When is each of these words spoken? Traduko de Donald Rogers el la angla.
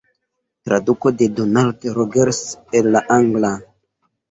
Traduko 0.69 1.11
de 1.19 1.27
Donald 1.41 1.87
Rogers 1.99 2.41
el 2.83 2.91
la 2.97 3.05
angla. 3.21 3.55